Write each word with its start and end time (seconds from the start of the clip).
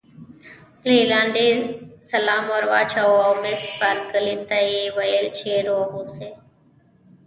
رینالډي 0.89 1.47
سلام 2.11 2.43
ور 2.53 2.63
واچاوه 2.71 3.19
او 3.27 3.33
مس 3.43 3.63
بارکلي 3.79 4.35
ته 4.49 4.57
یې 4.69 4.81
وویل 4.95 5.27
چې 5.39 5.49
روغ 5.67 5.87
اوسی. 5.97 6.29